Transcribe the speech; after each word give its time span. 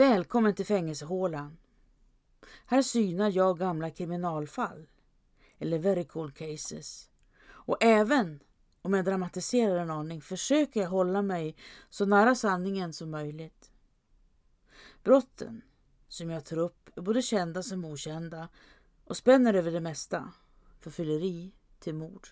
Välkommen 0.00 0.54
till 0.54 0.66
fängelsehålan. 0.66 1.58
Här 2.66 2.82
synar 2.82 3.30
jag 3.30 3.58
gamla 3.58 3.90
kriminalfall, 3.90 4.88
eller 5.58 5.78
very 5.78 6.04
cool 6.04 6.32
cases. 6.32 7.10
Och 7.48 7.76
även 7.80 8.40
om 8.82 8.94
jag 8.94 9.04
dramatiserar 9.04 9.76
en 9.76 9.90
aning 9.90 10.20
försöker 10.20 10.80
jag 10.80 10.88
hålla 10.88 11.22
mig 11.22 11.56
så 11.90 12.06
nära 12.06 12.34
sanningen 12.34 12.92
som 12.92 13.10
möjligt. 13.10 13.72
Brotten 15.02 15.62
som 16.08 16.30
jag 16.30 16.44
tar 16.44 16.58
upp 16.58 16.98
är 16.98 17.02
både 17.02 17.22
kända 17.22 17.62
som 17.62 17.84
okända 17.84 18.48
och 19.04 19.16
spänner 19.16 19.54
över 19.54 19.72
det 19.72 19.80
mesta, 19.80 20.32
från 20.78 20.92
fylleri 20.92 21.52
till 21.78 21.94
mord. 21.94 22.28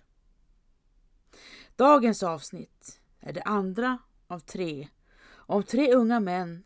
Dagens 1.76 2.22
avsnitt 2.22 3.00
är 3.20 3.32
det 3.32 3.42
andra 3.42 3.98
av 4.26 4.38
tre 4.38 4.88
om 5.30 5.62
tre 5.62 5.94
unga 5.94 6.20
män 6.20 6.64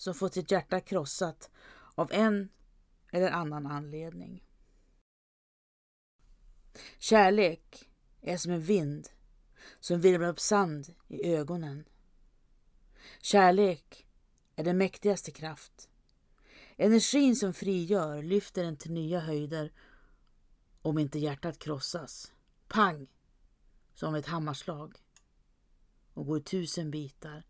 som 0.00 0.14
fått 0.14 0.34
sitt 0.34 0.50
hjärta 0.50 0.80
krossat 0.80 1.50
av 1.94 2.12
en 2.12 2.48
eller 3.12 3.30
annan 3.30 3.66
anledning. 3.66 4.44
Kärlek 6.98 7.88
är 8.20 8.36
som 8.36 8.52
en 8.52 8.62
vind 8.62 9.08
som 9.80 10.00
virvlar 10.00 10.28
upp 10.28 10.40
sand 10.40 10.94
i 11.08 11.34
ögonen. 11.34 11.84
Kärlek 13.20 14.06
är 14.56 14.64
den 14.64 14.78
mäktigaste 14.78 15.30
kraft. 15.30 15.88
Energin 16.76 17.36
som 17.36 17.54
frigör 17.54 18.22
lyfter 18.22 18.64
en 18.64 18.76
till 18.76 18.92
nya 18.92 19.20
höjder 19.20 19.72
om 20.82 20.98
inte 20.98 21.18
hjärtat 21.18 21.58
krossas. 21.58 22.32
Pang! 22.68 23.06
Som 23.94 24.14
ett 24.14 24.26
hammarslag. 24.26 24.96
Och 26.14 26.26
går 26.26 26.38
i 26.38 26.42
tusen 26.42 26.90
bitar. 26.90 27.46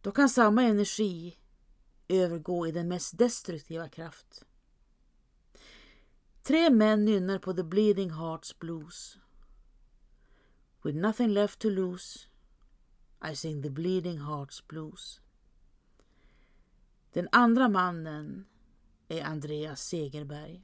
Då 0.00 0.12
kan 0.12 0.28
samma 0.28 0.62
energi 0.62 1.37
övergå 2.08 2.66
i 2.66 2.72
den 2.72 2.88
mest 2.88 3.18
destruktiva 3.18 3.88
kraft. 3.88 4.44
Tre 6.42 6.70
män 6.70 7.04
nynnar 7.04 7.38
på 7.38 7.52
The 7.54 7.64
Bleeding 7.64 8.10
Hearts 8.10 8.58
Blues. 8.58 9.18
With 10.82 10.98
nothing 10.98 11.28
left 11.28 11.58
to 11.58 11.68
lose 11.68 12.28
I 13.20 13.34
sing 13.34 13.62
the 13.62 13.70
bleeding 13.70 14.18
hearts 14.18 14.68
blues. 14.68 15.20
Den 17.12 17.28
andra 17.32 17.68
mannen 17.68 18.46
är 19.08 19.24
Andreas 19.24 19.82
Segerberg. 19.82 20.62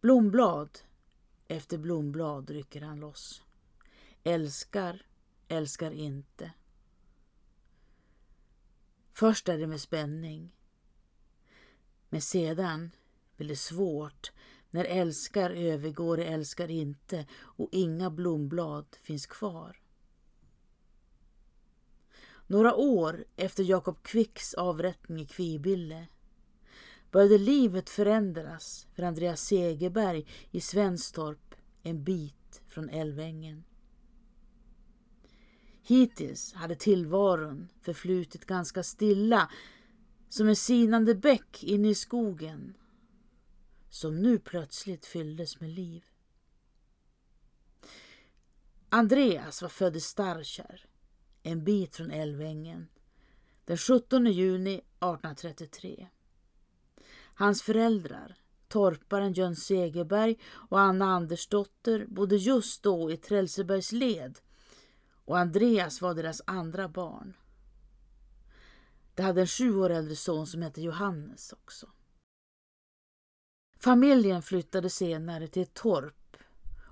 Blomblad 0.00 0.78
efter 1.48 1.78
blomblad 1.78 2.50
rycker 2.50 2.80
han 2.80 3.00
loss. 3.00 3.42
Älskar, 4.24 5.06
älskar 5.48 5.90
inte. 5.90 6.52
Först 9.12 9.48
är 9.48 9.58
det 9.58 9.66
med 9.66 9.80
spänning. 9.80 10.56
Men 12.08 12.20
sedan 12.20 12.90
blir 13.36 13.48
det 13.48 13.56
svårt 13.56 14.32
när 14.70 14.84
älskar 14.84 15.50
övergår 15.50 16.20
i 16.20 16.24
älskar 16.24 16.70
inte 16.70 17.26
och 17.34 17.68
inga 17.72 18.10
blomblad 18.10 18.86
finns 19.00 19.26
kvar. 19.26 19.82
Några 22.46 22.74
år 22.74 23.24
efter 23.36 23.64
Jakob 23.64 24.02
Kvicks 24.02 24.54
avrättning 24.54 25.20
i 25.20 25.26
Kvibille 25.26 26.06
började 27.10 27.38
livet 27.38 27.90
förändras 27.90 28.86
för 28.94 29.02
Andreas 29.02 29.40
Segerberg 29.40 30.26
i 30.50 30.60
Svenstorp 30.60 31.54
en 31.82 32.04
bit 32.04 32.62
från 32.68 32.88
Älvängen. 32.88 33.64
Hittills 35.82 36.52
hade 36.52 36.74
tillvaron 36.74 37.68
förflutit 37.80 38.46
ganska 38.46 38.82
stilla 38.82 39.50
som 40.28 40.48
en 40.48 40.56
sinande 40.56 41.14
bäck 41.14 41.64
inne 41.64 41.88
i 41.88 41.94
skogen 41.94 42.74
som 43.90 44.22
nu 44.22 44.38
plötsligt 44.38 45.06
fylldes 45.06 45.60
med 45.60 45.70
liv. 45.70 46.04
Andreas 48.88 49.62
var 49.62 49.68
född 49.68 49.96
i 49.96 50.00
Starkär, 50.00 50.86
en 51.42 51.64
bit 51.64 51.96
från 51.96 52.10
Älvängen, 52.10 52.88
den 53.64 53.76
17 53.76 54.26
juni 54.26 54.74
1833. 54.74 56.08
Hans 57.34 57.62
föräldrar, 57.62 58.36
torparen 58.68 59.32
Jön 59.32 59.56
Segerberg 59.56 60.38
och 60.44 60.80
Anna 60.80 61.04
Andersdotter, 61.04 62.06
bodde 62.06 62.36
just 62.36 62.82
då 62.82 63.10
i 63.10 63.16
Trälsebergs 63.16 63.92
led 63.92 64.38
och 65.24 65.38
Andreas 65.38 66.00
var 66.00 66.14
deras 66.14 66.42
andra 66.46 66.88
barn. 66.88 67.36
De 69.14 69.22
hade 69.22 69.40
en 69.40 69.46
sju 69.46 69.76
år 69.76 69.90
äldre 69.90 70.16
son 70.16 70.46
som 70.46 70.62
hette 70.62 70.82
Johannes 70.82 71.52
också. 71.52 71.88
Familjen 73.78 74.42
flyttade 74.42 74.90
senare 74.90 75.48
till 75.48 75.62
ett 75.62 75.74
torp 75.74 76.36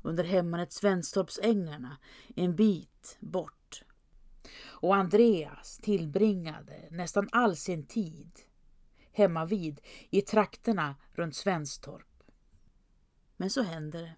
under 0.03 0.25
hemmanet 0.25 0.73
Svenstorpsängarna 0.73 1.99
en 2.37 2.57
bit 2.57 3.17
bort. 3.21 3.83
Och 4.67 4.97
Andreas 4.97 5.79
tillbringade 5.83 6.89
nästan 6.91 7.29
all 7.33 7.57
sin 7.57 7.87
tid 7.87 8.41
hemmavid 9.13 9.81
i 10.11 10.23
trakterna 10.23 10.97
runt 11.13 11.37
Svenstorp. 11.37 12.23
Men 13.37 13.51
så 13.51 13.63
hände 13.63 14.01
det. 14.01 14.15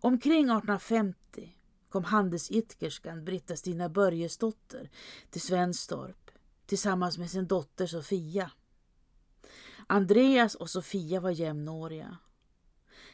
Omkring 0.00 0.44
1850 0.44 1.56
kom 1.92 2.04
handelsidkerskan 2.04 3.24
Britta-Stina 3.24 3.88
Börjesdotter 3.88 4.90
till 5.30 5.40
Svenstorp 5.40 6.30
tillsammans 6.66 7.18
med 7.18 7.30
sin 7.30 7.46
dotter 7.46 7.86
Sofia. 7.86 8.50
Andreas 9.86 10.54
och 10.54 10.70
Sofia 10.70 11.20
var 11.20 11.30
jämnåriga. 11.30 12.18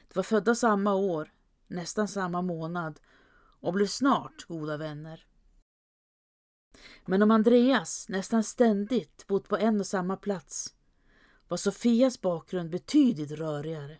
De 0.08 0.14
var 0.14 0.22
födda 0.22 0.54
samma 0.54 0.94
år, 0.94 1.32
nästan 1.66 2.08
samma 2.08 2.42
månad 2.42 3.00
och 3.60 3.72
blev 3.72 3.86
snart 3.86 4.44
goda 4.48 4.76
vänner. 4.76 5.26
Men 7.06 7.22
om 7.22 7.30
Andreas 7.30 8.08
nästan 8.08 8.44
ständigt 8.44 9.26
bott 9.26 9.48
på 9.48 9.56
en 9.56 9.80
och 9.80 9.86
samma 9.86 10.16
plats 10.16 10.74
var 11.48 11.56
Sofias 11.56 12.20
bakgrund 12.20 12.70
betydligt 12.70 13.30
rörigare. 13.30 13.98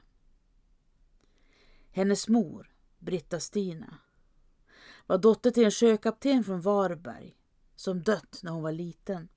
Hennes 1.90 2.28
mor, 2.28 2.74
Britta-Stina, 2.98 3.98
var 5.08 5.18
dotter 5.18 5.50
till 5.50 5.64
en 5.64 5.70
sjökapten 5.70 6.44
från 6.44 6.60
Varberg 6.60 7.36
som 7.76 8.02
dött 8.02 8.40
när 8.42 8.52
hon 8.52 8.62
var 8.62 8.72
liten. 8.72 9.28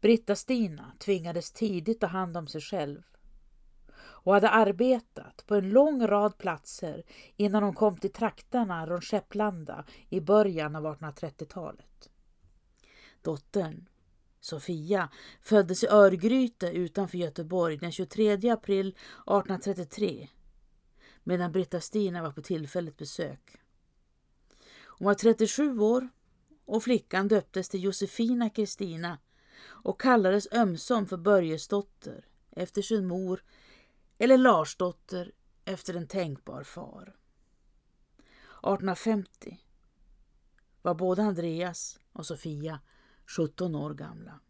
Britta-Stina 0.00 0.92
tvingades 0.98 1.52
tidigt 1.52 2.00
ta 2.00 2.06
hand 2.06 2.36
om 2.36 2.46
sig 2.46 2.60
själv 2.60 3.02
och 3.96 4.34
hade 4.34 4.50
arbetat 4.50 5.44
på 5.46 5.54
en 5.54 5.70
lång 5.70 6.06
rad 6.06 6.38
platser 6.38 7.02
innan 7.36 7.62
hon 7.62 7.74
kom 7.74 7.96
till 7.96 8.12
trakterna 8.12 8.86
runt 8.86 9.04
Skepplanda 9.04 9.84
i 10.08 10.20
början 10.20 10.76
av 10.76 10.86
1830-talet. 10.86 12.10
Dottern, 13.22 13.88
Sofia, 14.40 15.08
föddes 15.40 15.84
i 15.84 15.86
Örgryte 15.86 16.66
utanför 16.66 17.18
Göteborg 17.18 17.76
den 17.76 17.92
23 17.92 18.50
april 18.50 18.88
1833 18.88 20.28
medan 21.22 21.52
Britta-Stina 21.52 22.22
var 22.22 22.32
på 22.32 22.42
tillfälligt 22.42 22.96
besök. 22.96 23.58
Hon 24.98 25.06
var 25.06 25.14
37 25.14 25.78
år 25.78 26.08
och 26.64 26.82
flickan 26.82 27.28
döptes 27.28 27.68
till 27.68 27.84
Josefina 27.84 28.50
Kristina 28.50 29.18
och 29.60 30.00
kallades 30.00 30.52
ömsom 30.52 31.06
för 31.06 31.16
Börjesdotter 31.16 32.26
efter 32.50 32.82
sin 32.82 33.06
mor 33.06 33.44
eller 34.18 34.38
Larsdotter 34.38 35.32
efter 35.64 35.94
en 35.94 36.06
tänkbar 36.06 36.62
far. 36.62 37.16
1850 38.62 39.60
var 40.82 40.94
både 40.94 41.22
Andreas 41.22 42.00
och 42.12 42.26
Sofia 42.26 42.80
17 43.26 43.74
år 43.74 43.94
gamla. 43.94 44.40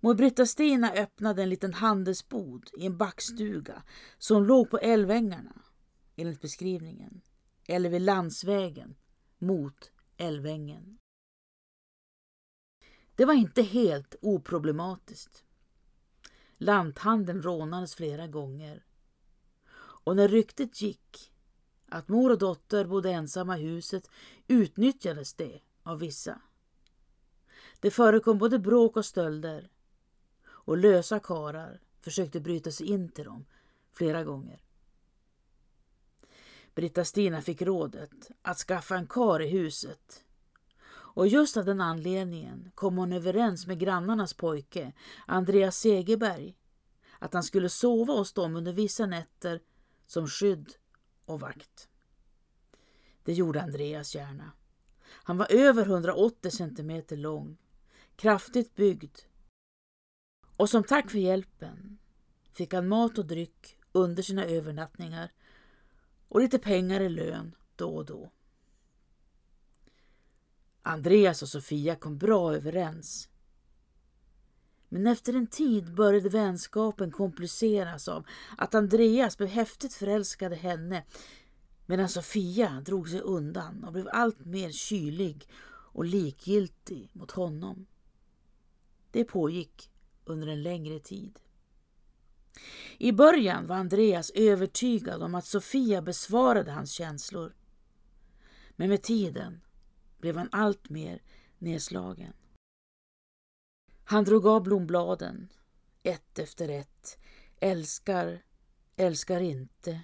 Mor 0.00 0.14
Britta-Stina 0.14 0.92
öppnade 0.92 1.42
en 1.42 1.48
liten 1.48 1.74
handelsbod 1.74 2.70
i 2.78 2.86
en 2.86 2.96
backstuga 2.96 3.82
som 4.18 4.44
låg 4.44 4.70
på 4.70 4.78
Älvängarna, 4.78 5.62
enligt 6.16 6.40
beskrivningen, 6.40 7.20
eller 7.70 7.90
vid 7.90 8.02
landsvägen 8.02 8.96
mot 9.38 9.92
Älvängen. 10.16 10.98
Det 13.14 13.24
var 13.24 13.34
inte 13.34 13.62
helt 13.62 14.14
oproblematiskt. 14.20 15.44
Lanthandeln 16.56 17.42
rånades 17.42 17.94
flera 17.94 18.26
gånger. 18.26 18.84
Och 19.78 20.16
när 20.16 20.28
ryktet 20.28 20.82
gick 20.82 21.32
att 21.88 22.08
mor 22.08 22.30
och 22.30 22.38
dotter 22.38 22.84
bodde 22.84 23.10
ensamma 23.10 23.58
i 23.58 23.62
huset 23.62 24.10
utnyttjades 24.48 25.34
det 25.34 25.60
av 25.82 25.98
vissa. 25.98 26.40
Det 27.80 27.90
förekom 27.90 28.38
både 28.38 28.58
bråk 28.58 28.96
och 28.96 29.06
stölder 29.06 29.70
och 30.42 30.78
lösa 30.78 31.20
karar 31.20 31.80
försökte 32.00 32.40
bryta 32.40 32.70
sig 32.70 32.86
in 32.86 33.08
till 33.08 33.24
dem 33.24 33.46
flera 33.92 34.24
gånger. 34.24 34.62
Britta-Stina 36.74 37.42
fick 37.42 37.62
rådet 37.62 38.30
att 38.42 38.58
skaffa 38.58 38.96
en 38.96 39.06
kar 39.06 39.42
i 39.42 39.48
huset 39.48 40.24
Och 40.92 41.28
just 41.28 41.56
av 41.56 41.64
den 41.64 41.80
anledningen 41.80 42.70
kom 42.74 42.96
hon 42.96 43.12
överens 43.12 43.66
med 43.66 43.78
grannarnas 43.78 44.34
pojke, 44.34 44.92
Andreas 45.26 45.76
Segerberg, 45.76 46.56
att 47.18 47.34
han 47.34 47.42
skulle 47.42 47.68
sova 47.68 48.12
hos 48.12 48.32
dem 48.32 48.56
under 48.56 48.72
vissa 48.72 49.06
nätter 49.06 49.60
som 50.06 50.26
skydd 50.26 50.72
och 51.24 51.40
vakt. 51.40 51.88
Det 53.24 53.32
gjorde 53.32 53.62
Andreas 53.62 54.14
gärna. 54.14 54.52
Han 55.10 55.38
var 55.38 55.52
över 55.52 55.82
180 55.82 56.50
centimeter 56.50 57.16
lång, 57.16 57.58
kraftigt 58.16 58.74
byggd 58.74 59.18
och 60.60 60.70
som 60.70 60.84
tack 60.84 61.10
för 61.10 61.18
hjälpen 61.18 61.98
fick 62.52 62.74
han 62.74 62.88
mat 62.88 63.18
och 63.18 63.26
dryck 63.26 63.76
under 63.92 64.22
sina 64.22 64.44
övernattningar 64.44 65.32
och 66.30 66.40
lite 66.40 66.58
pengar 66.58 67.00
i 67.00 67.08
lön 67.08 67.54
då 67.76 67.96
och 67.96 68.04
då. 68.04 68.30
Andreas 70.82 71.42
och 71.42 71.48
Sofia 71.48 71.96
kom 71.96 72.18
bra 72.18 72.54
överens. 72.54 73.28
Men 74.88 75.06
efter 75.06 75.32
en 75.34 75.46
tid 75.46 75.94
började 75.94 76.28
vänskapen 76.28 77.10
kompliceras 77.10 78.08
av 78.08 78.26
att 78.58 78.74
Andreas 78.74 79.38
blev 79.38 79.48
häftigt 79.48 79.94
förälskad 79.94 80.52
i 80.52 80.56
henne 80.56 81.04
medan 81.86 82.08
Sofia 82.08 82.80
drog 82.80 83.08
sig 83.08 83.20
undan 83.20 83.84
och 83.84 83.92
blev 83.92 84.08
allt 84.12 84.44
mer 84.44 84.70
kylig 84.70 85.48
och 85.92 86.04
likgiltig 86.04 87.10
mot 87.12 87.30
honom. 87.30 87.86
Det 89.10 89.24
pågick 89.24 89.90
under 90.24 90.46
en 90.46 90.62
längre 90.62 91.00
tid. 91.00 91.38
I 92.98 93.12
början 93.12 93.66
var 93.66 93.76
Andreas 93.76 94.30
övertygad 94.30 95.22
om 95.22 95.34
att 95.34 95.46
Sofia 95.46 96.02
besvarade 96.02 96.70
hans 96.70 96.92
känslor. 96.92 97.54
Men 98.76 98.88
med 98.88 99.02
tiden 99.02 99.60
blev 100.18 100.36
han 100.36 100.48
allt 100.52 100.88
mer 100.88 101.22
nedslagen. 101.58 102.32
Han 104.04 104.24
drog 104.24 104.46
av 104.46 104.62
blombladen, 104.62 105.52
ett 106.02 106.38
efter 106.38 106.68
ett. 106.68 107.18
Älskar, 107.60 108.42
älskar 108.96 109.40
inte. 109.40 110.02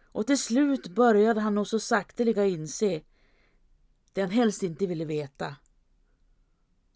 Och 0.00 0.26
till 0.26 0.38
slut 0.38 0.88
började 0.88 1.40
han 1.40 1.54
nog 1.54 1.66
så 1.66 1.80
sakteliga 1.80 2.46
inse 2.46 3.02
det 4.12 4.20
han 4.20 4.30
helst 4.30 4.62
inte 4.62 4.86
ville 4.86 5.04
veta. 5.04 5.56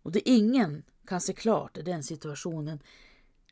Och 0.02 0.12
det 0.12 0.28
ingen 0.28 0.82
kan 1.06 1.20
se 1.20 1.32
klart 1.32 1.76
i 1.76 1.82
den 1.82 2.02
situationen, 2.02 2.82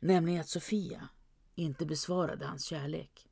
nämligen 0.01 0.41
att 0.41 0.49
Sofia 0.49 1.09
inte 1.55 1.85
besvarade 1.85 2.45
hans 2.45 2.65
kärlek. 2.65 3.29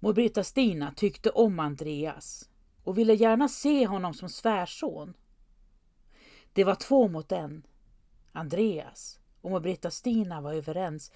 Mor 0.00 0.42
Stina 0.42 0.92
tyckte 0.96 1.30
om 1.30 1.60
Andreas 1.60 2.50
och 2.82 2.98
ville 2.98 3.14
gärna 3.14 3.48
se 3.48 3.86
honom 3.86 4.14
som 4.14 4.28
svärson. 4.28 5.14
Det 6.52 6.64
var 6.64 6.74
två 6.74 7.08
mot 7.08 7.32
en. 7.32 7.66
Andreas 8.32 9.20
och 9.40 9.50
mor 9.50 9.90
Stina 9.90 10.40
var 10.40 10.54
överens. 10.54 11.12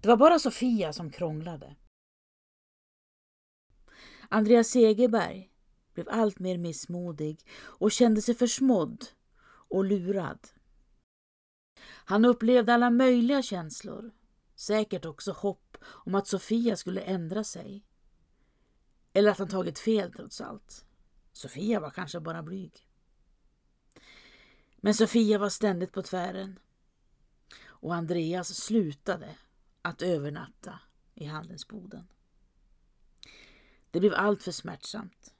Det 0.00 0.08
var 0.08 0.16
bara 0.16 0.38
Sofia 0.38 0.92
som 0.92 1.10
krånglade. 1.10 1.76
Andreas 4.28 4.68
Segerberg 4.68 5.50
blev 5.94 6.08
allt 6.08 6.38
mer 6.38 6.58
missmodig 6.58 7.46
och 7.60 7.92
kände 7.92 8.22
sig 8.22 8.34
försmådd 8.34 9.04
och 9.68 9.84
lurad. 9.84 10.48
Han 12.10 12.24
upplevde 12.24 12.74
alla 12.74 12.90
möjliga 12.90 13.42
känslor, 13.42 14.12
säkert 14.54 15.04
också 15.04 15.32
hopp 15.32 15.76
om 15.84 16.14
att 16.14 16.26
Sofia 16.26 16.76
skulle 16.76 17.00
ändra 17.00 17.44
sig. 17.44 17.84
Eller 19.12 19.30
att 19.30 19.38
han 19.38 19.48
tagit 19.48 19.78
fel 19.78 20.12
trots 20.12 20.40
allt. 20.40 20.84
Sofia 21.32 21.80
var 21.80 21.90
kanske 21.90 22.20
bara 22.20 22.42
blyg. 22.42 22.88
Men 24.76 24.94
Sofia 24.94 25.38
var 25.38 25.48
ständigt 25.48 25.92
på 25.92 26.02
tvären. 26.02 26.58
Och 27.66 27.94
Andreas 27.94 28.54
slutade 28.54 29.36
att 29.82 30.02
övernatta 30.02 30.80
i 31.14 31.24
Handelsboden. 31.24 32.06
Det 33.90 34.00
blev 34.00 34.14
allt 34.14 34.42
för 34.42 34.52
smärtsamt. 34.52 35.34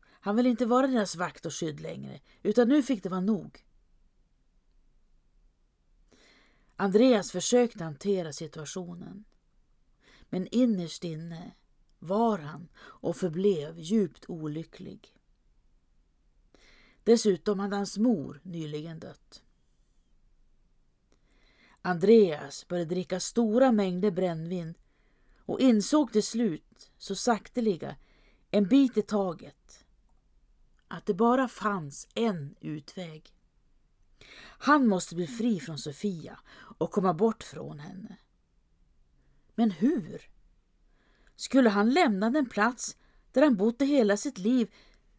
Han 0.00 0.36
ville 0.36 0.48
inte 0.48 0.66
vara 0.66 0.86
deras 0.86 1.16
vakt 1.16 1.46
och 1.46 1.54
skydd 1.54 1.80
längre, 1.80 2.20
utan 2.42 2.68
nu 2.68 2.82
fick 2.82 3.02
det 3.02 3.08
vara 3.08 3.20
nog. 3.20 3.65
Andreas 6.76 7.30
försökte 7.30 7.84
hantera 7.84 8.32
situationen. 8.32 9.24
Men 10.28 10.48
innerst 10.50 11.04
inne 11.04 11.52
var 11.98 12.38
han 12.38 12.68
och 12.78 13.16
förblev 13.16 13.78
djupt 13.78 14.24
olycklig. 14.28 15.14
Dessutom 17.04 17.58
hade 17.58 17.76
hans 17.76 17.98
mor 17.98 18.40
nyligen 18.42 18.98
dött. 18.98 19.42
Andreas 21.82 22.68
började 22.68 22.94
dricka 22.94 23.20
stora 23.20 23.72
mängder 23.72 24.10
brännvin 24.10 24.74
och 25.38 25.60
insåg 25.60 26.12
till 26.12 26.22
slut, 26.22 26.90
så 26.98 27.14
sakteliga, 27.14 27.96
en 28.50 28.68
bit 28.68 28.96
i 28.96 29.02
taget, 29.02 29.84
att 30.88 31.06
det 31.06 31.14
bara 31.14 31.48
fanns 31.48 32.08
en 32.14 32.56
utväg. 32.60 33.35
Han 34.58 34.88
måste 34.88 35.14
bli 35.14 35.26
fri 35.26 35.60
från 35.60 35.78
Sofia 35.78 36.38
och 36.78 36.90
komma 36.90 37.14
bort 37.14 37.42
från 37.42 37.78
henne. 37.78 38.16
Men 39.54 39.70
hur? 39.70 40.30
Skulle 41.36 41.70
han 41.70 41.90
lämna 41.90 42.30
den 42.30 42.48
plats 42.48 42.96
där 43.32 43.42
han 43.42 43.56
bott 43.56 43.82
hela 43.82 44.16
sitt 44.16 44.38
liv 44.38 44.74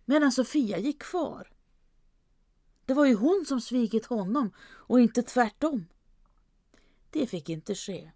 medan 0.05 0.31
Sofia 0.31 0.77
gick 0.77 1.01
kvar? 1.01 1.51
Det 2.85 2.93
var 2.93 3.05
ju 3.05 3.15
hon 3.15 3.45
som 3.47 3.61
svikit 3.61 4.05
honom 4.05 4.53
och 4.59 4.99
inte 4.99 5.23
tvärtom. 5.23 5.87
Det 7.09 7.27
fick 7.27 7.49
inte 7.49 7.75
ske. 7.75 8.11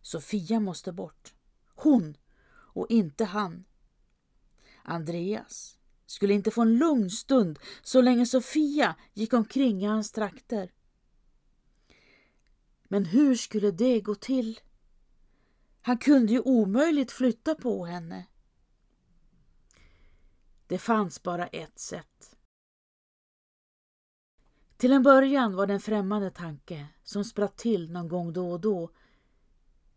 Sofia 0.00 0.60
måste 0.60 0.92
bort. 0.92 1.34
Hon 1.74 2.16
och 2.50 2.86
inte 2.90 3.24
han. 3.24 3.64
Andreas 4.82 5.78
skulle 6.14 6.34
inte 6.34 6.50
få 6.50 6.62
en 6.62 6.78
lugn 6.78 7.10
stund 7.10 7.58
så 7.82 8.00
länge 8.00 8.26
Sofia 8.26 8.96
gick 9.12 9.32
omkring 9.32 9.82
i 9.82 9.86
hans 9.86 10.12
trakter. 10.12 10.72
Men 12.88 13.04
hur 13.04 13.34
skulle 13.34 13.70
det 13.70 14.00
gå 14.00 14.14
till? 14.14 14.60
Han 15.82 15.98
kunde 15.98 16.32
ju 16.32 16.40
omöjligt 16.40 17.12
flytta 17.12 17.54
på 17.54 17.84
henne. 17.84 18.26
Det 20.66 20.78
fanns 20.78 21.22
bara 21.22 21.46
ett 21.46 21.78
sätt. 21.78 22.36
Till 24.76 24.92
en 24.92 25.02
början 25.02 25.56
var 25.56 25.66
det 25.66 25.74
en 25.74 25.80
främmande 25.80 26.30
tanke 26.30 26.86
som 27.02 27.24
spratt 27.24 27.56
till 27.56 27.90
någon 27.90 28.08
gång 28.08 28.32
då 28.32 28.50
och 28.50 28.60
då. 28.60 28.90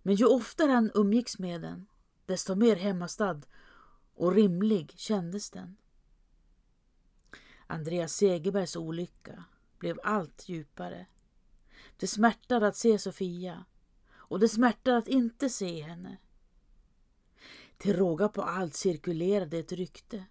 Men 0.01 0.15
ju 0.15 0.25
oftare 0.25 0.71
han 0.71 0.91
umgicks 0.93 1.39
med 1.39 1.61
den, 1.61 1.87
desto 2.25 2.55
mer 2.55 2.75
hemmastad 2.75 3.41
och 4.13 4.33
rimlig 4.33 4.93
kändes 4.97 5.51
den. 5.51 5.77
Andreas 7.67 8.13
Segerbergs 8.13 8.75
olycka 8.75 9.43
blev 9.79 9.99
allt 10.03 10.49
djupare. 10.49 11.05
Det 11.97 12.07
smärtade 12.07 12.67
att 12.67 12.75
se 12.75 12.99
Sofia 12.99 13.65
och 14.11 14.39
det 14.39 14.49
smärtade 14.49 14.97
att 14.97 15.07
inte 15.07 15.49
se 15.49 15.81
henne. 15.81 16.17
Till 17.77 17.95
råga 17.95 18.29
på 18.29 18.41
allt 18.41 18.75
cirkulerade 18.75 19.57
ett 19.57 19.71
rykte. 19.71 20.25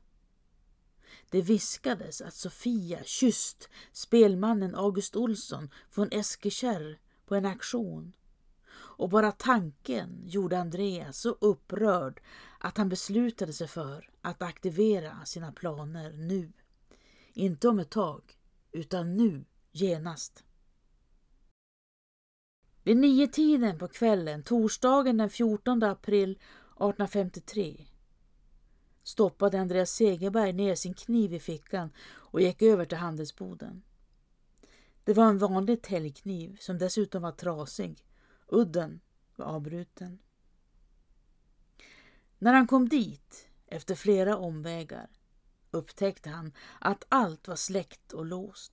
Det 1.30 1.42
viskades 1.42 2.20
att 2.20 2.34
Sofia 2.34 3.04
kysst 3.04 3.68
spelmannen 3.92 4.74
August 4.74 5.16
Olsson 5.16 5.70
från 5.90 6.08
Eskekärr 6.12 6.98
på 7.26 7.34
en 7.34 7.46
aktion. 7.46 8.12
Och 8.72 9.08
bara 9.08 9.32
tanken 9.32 10.22
gjorde 10.24 10.58
Andreas 10.58 11.18
så 11.18 11.36
upprörd 11.40 12.20
att 12.58 12.76
han 12.76 12.88
beslutade 12.88 13.52
sig 13.52 13.68
för 13.68 14.10
att 14.20 14.42
aktivera 14.42 15.24
sina 15.24 15.52
planer 15.52 16.12
nu. 16.12 16.52
Inte 17.38 17.68
om 17.68 17.78
ett 17.78 17.90
tag, 17.90 18.38
utan 18.72 19.16
nu, 19.16 19.44
genast. 19.72 20.44
Vid 22.82 22.96
nio 22.96 23.26
tiden 23.28 23.78
på 23.78 23.88
kvällen, 23.88 24.42
torsdagen 24.42 25.16
den 25.16 25.30
14 25.30 25.82
april 25.82 26.30
1853 26.30 27.86
stoppade 29.02 29.60
Andreas 29.60 29.90
Segerberg 29.90 30.52
ner 30.52 30.74
sin 30.74 30.94
kniv 30.94 31.34
i 31.34 31.40
fickan 31.40 31.92
och 32.06 32.40
gick 32.40 32.62
över 32.62 32.84
till 32.84 32.98
handelsboden. 32.98 33.82
Det 35.04 35.14
var 35.14 35.26
en 35.26 35.38
vanlig 35.38 35.82
täljkniv 35.82 36.56
som 36.60 36.78
dessutom 36.78 37.22
var 37.22 37.32
trasig. 37.32 38.04
Udden 38.48 39.00
var 39.36 39.46
avbruten. 39.46 40.18
När 42.38 42.52
han 42.52 42.66
kom 42.66 42.88
dit, 42.88 43.48
efter 43.66 43.94
flera 43.94 44.36
omvägar, 44.36 45.10
upptäckte 45.70 46.30
han 46.30 46.52
att 46.80 47.04
allt 47.08 47.48
var 47.48 47.56
släckt 47.56 48.12
och 48.12 48.26
låst. 48.26 48.72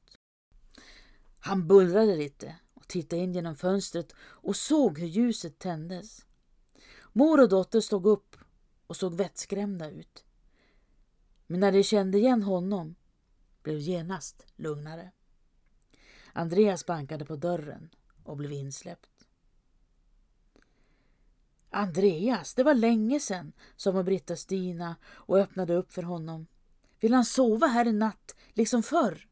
Han 1.39 1.67
bullrade 1.67 2.15
lite 2.15 2.55
och 2.73 2.88
tittade 2.88 3.21
in 3.21 3.33
genom 3.33 3.55
fönstret 3.55 4.13
och 4.19 4.55
såg 4.55 5.00
hur 5.00 5.07
ljuset 5.07 5.59
tändes. 5.59 6.25
Mor 7.13 7.41
och 7.41 7.50
dotter 7.50 7.81
stod 7.81 8.05
upp 8.05 8.35
och 8.88 8.95
såg 8.95 9.13
vettskrämda 9.13 9.89
ut. 9.89 10.25
Men 11.47 11.59
när 11.59 11.71
de 11.71 11.83
kände 11.83 12.17
igen 12.17 12.43
honom 12.43 12.95
blev 13.63 13.79
genast 13.79 14.45
lugnare. 14.55 15.12
Andreas 16.33 16.85
bankade 16.85 17.25
på 17.25 17.35
dörren 17.35 17.89
och 18.23 18.38
blev 18.38 18.51
insläppt. 18.51 19.09
Andreas, 21.69 22.53
det 22.53 22.63
var 22.63 22.73
länge 22.73 23.19
sedan, 23.19 23.53
sa 23.75 24.03
Britta 24.03 24.35
Stina 24.35 24.95
och 25.05 25.38
öppnade 25.38 25.75
upp 25.75 25.93
för 25.93 26.03
honom. 26.03 26.47
Vill 27.03 27.13
han 27.13 27.25
sova 27.25 27.67
här 27.67 27.88
i 27.88 27.91
natt, 27.91 28.36
liksom 28.53 28.83
förr? 28.83 29.27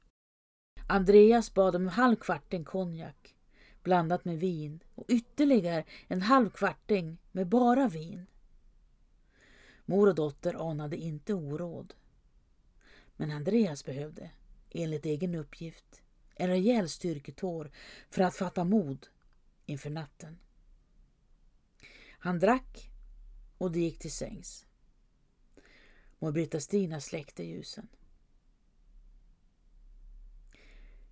Andreas 0.88 1.54
bad 1.54 1.76
om 1.76 1.82
en 1.82 1.90
halv 1.90 2.16
kvarting 2.16 2.64
konjak 2.64 3.36
blandat 3.84 4.26
med 4.26 4.40
vin 4.40 4.84
och 4.96 5.06
ytterligare 5.08 5.84
en 6.08 6.22
halv 6.22 6.50
kvarting 6.50 7.18
med 7.32 7.48
bara 7.48 7.88
vin. 7.88 8.26
Mor 9.86 10.08
och 10.08 10.16
dotter 10.16 10.70
anade 10.70 10.98
inte 10.98 11.34
oråd. 11.34 11.94
Men 13.16 13.32
Andreas 13.32 13.86
behövde, 13.86 14.32
enligt 14.70 15.06
egen 15.06 15.36
uppgift, 15.36 16.04
en 16.36 16.50
rejäl 16.50 16.90
styrketår 16.90 17.72
för 18.10 18.22
att 18.22 18.36
fatta 18.36 18.64
mod 18.64 19.08
inför 19.66 19.90
natten. 19.90 20.38
Han 22.20 22.40
drack 22.40 22.92
och 23.58 23.72
det 23.72 23.80
gick 23.80 24.00
till 24.00 24.12
sängs. 24.12 24.66
Mor 26.22 26.32
Britta 26.32 26.60
Stina 26.60 27.02
släckte 27.02 27.44
ljusen. 27.44 27.88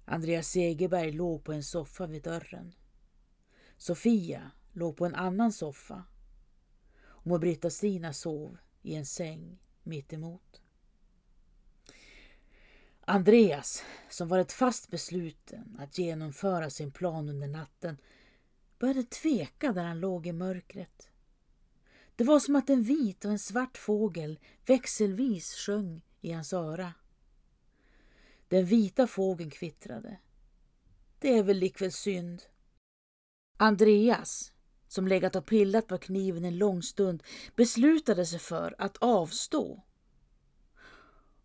Andreas 0.06 0.48
Segerberg 0.48 1.12
låg 1.12 1.44
på 1.44 1.54
en 1.54 1.64
soffa 1.64 2.08
vid 2.08 2.24
dörren. 2.24 2.76
Sofia 3.78 4.52
låg 4.74 4.98
på 4.98 5.06
en 5.06 5.16
annan 5.16 5.54
soffa 5.54 6.04
och 7.02 7.28
mor 7.28 7.40
Britta 7.40 7.70
Stina 7.70 8.14
sov 8.14 8.58
i 8.82 8.96
en 8.96 9.06
säng 9.06 9.60
mitt 9.84 10.14
emot. 10.14 10.62
Andreas, 13.02 13.84
som 14.10 14.28
varit 14.28 14.52
fast 14.52 14.90
besluten 14.90 15.78
att 15.80 15.98
genomföra 15.98 16.70
sin 16.70 16.92
plan 16.92 17.30
under 17.30 17.48
natten, 17.48 17.98
började 18.80 19.04
tveka 19.04 19.74
där 19.74 19.84
han 19.84 20.00
låg 20.00 20.28
i 20.28 20.32
mörkret. 20.32 21.09
Det 22.20 22.26
var 22.26 22.40
som 22.40 22.56
att 22.56 22.70
en 22.70 22.84
vit 22.84 23.26
och 23.26 23.32
en 23.32 23.40
svart 23.40 23.78
fågel 23.78 24.40
växelvis 24.66 25.56
sjöng 25.56 26.02
i 26.22 26.32
hans 26.32 26.54
öra. 26.54 26.94
Den 28.48 28.66
vita 28.66 29.08
fågeln 29.08 29.50
kvittrade. 29.50 30.20
Det 31.20 31.38
är 31.38 31.44
väl 31.44 31.58
likväl 31.58 31.92
synd. 31.92 32.44
Andreas, 33.58 34.52
som 34.88 35.08
legat 35.08 35.36
och 35.36 35.46
pillat 35.46 35.88
på 35.88 35.98
kniven 35.98 36.46
en 36.46 36.58
lång 36.58 36.84
stund, 36.84 37.24
beslutade 37.56 38.26
sig 38.26 38.40
för 38.40 38.76
att 38.78 38.98
avstå 38.98 39.84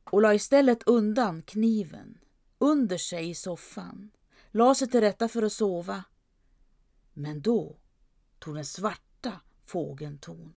och 0.04 0.22
la 0.22 0.34
istället 0.34 0.82
undan 0.82 1.42
kniven 1.42 2.18
under 2.58 2.98
sig 2.98 3.30
i 3.30 3.34
soffan, 3.34 4.10
la 4.50 4.74
sig 4.74 4.88
till 4.88 5.00
rätta 5.00 5.28
för 5.28 5.42
att 5.42 5.52
sova. 5.52 6.04
Men 7.12 7.42
då 7.42 7.78
tog 8.38 8.54
den 8.54 8.64
svarta 8.64 9.40
fågeln 9.64 10.18
ton. 10.18 10.54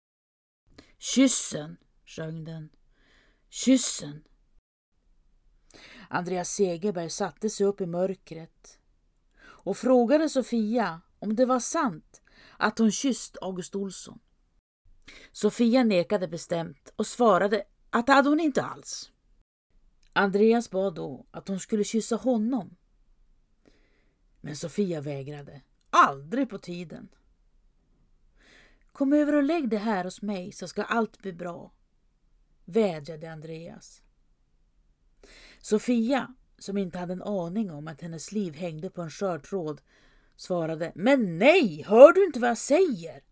Kyssen, 1.15 1.77
sjöng 2.05 2.45
den. 2.45 2.69
Kyssen. 3.49 4.25
Andreas 6.09 6.49
Segerberg 6.51 7.11
satte 7.11 7.51
sig 7.51 7.67
upp 7.67 7.81
i 7.81 7.87
mörkret 7.87 8.79
och 9.41 9.77
frågade 9.77 10.29
Sofia 10.29 11.01
om 11.19 11.37
det 11.37 11.47
var 11.47 11.61
sant 11.61 12.23
att 12.59 12.79
hon 12.79 12.93
kysst 12.93 13.37
August 13.41 13.75
Olsson. 13.75 14.19
Sofia 15.33 15.85
nekade 15.85 16.29
bestämt 16.29 16.93
och 16.97 17.07
svarade 17.07 17.65
att 17.91 18.07
det 18.07 18.13
hade 18.13 18.29
hon 18.29 18.41
inte 18.41 18.63
alls. 18.63 19.13
Andreas 20.13 20.71
bad 20.71 20.95
då 20.95 21.27
att 21.31 21.49
hon 21.49 21.61
skulle 21.61 21.85
kyssa 21.85 22.17
honom. 22.17 22.77
Men 24.41 24.57
Sofia 24.57 25.01
vägrade. 25.01 25.63
Aldrig 25.91 26.51
på 26.51 26.59
tiden. 26.59 27.09
Kom 28.97 29.13
över 29.13 29.35
och 29.35 29.43
lägg 29.43 29.69
dig 29.69 29.79
här 29.79 30.05
hos 30.05 30.23
mig 30.23 30.53
så 30.53 30.69
ska 30.69 30.83
allt 30.83 31.19
bli 31.19 31.33
bra, 31.33 31.73
vädjade 32.65 33.33
Andreas. 33.33 34.03
Sofia, 35.61 36.35
som 36.59 36.79
inte 36.79 36.99
hade 36.99 37.13
en 37.13 37.23
aning 37.23 37.71
om 37.71 37.89
att 37.89 38.01
hennes 38.01 38.33
liv 38.33 38.55
hängde 38.55 38.91
på 38.91 39.03
en 39.03 39.11
skör 39.11 39.39
tråd, 39.39 39.81
svarade 40.37 40.93
Men 40.95 41.39
nej, 41.39 41.83
hör 41.83 42.13
du 42.13 42.25
inte 42.27 42.41
vad 42.41 42.51
jag 42.51 42.59
säger? 42.59 43.23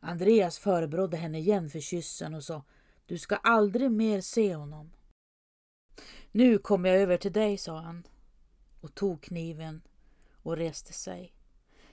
Andreas 0.00 0.58
förebrådde 0.58 1.16
henne 1.16 1.38
igen 1.38 1.70
för 1.70 1.80
kyssen 1.80 2.34
och 2.34 2.44
sa 2.44 2.64
Du 3.06 3.18
ska 3.18 3.36
aldrig 3.36 3.90
mer 3.90 4.20
se 4.20 4.54
honom. 4.54 4.92
Nu 6.32 6.58
kommer 6.58 6.88
jag 6.88 6.98
över 6.98 7.16
till 7.16 7.32
dig, 7.32 7.58
sa 7.58 7.80
han 7.80 8.06
och 8.80 8.94
tog 8.94 9.22
kniven 9.22 9.82
och 10.42 10.56
reste 10.56 10.92
sig. 10.92 11.34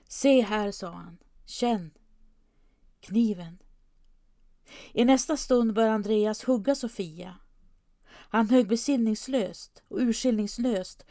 Se 0.08 0.40
här, 0.40 0.70
sa 0.70 0.90
han, 0.90 1.18
känn 1.48 1.90
kniven. 3.00 3.58
I 4.92 5.04
nästa 5.04 5.36
stund 5.36 5.74
började 5.74 5.94
Andreas 5.94 6.44
hugga 6.44 6.74
Sofia 6.74 7.38
han 8.30 8.50
högg 8.50 8.68
besinningslöst 8.68 9.82
och 9.88 9.98
urskillningslöst 9.98 11.06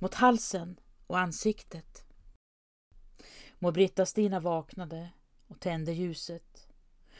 mot 0.00 0.14
halsen 0.14 0.80
och 1.06 1.18
ansiktet. 1.18 2.04
Mor 3.58 3.72
Britta-Stina 3.72 4.40
vaknade 4.40 5.10
och 5.48 5.60
tände 5.60 5.92
ljuset. 5.92 6.68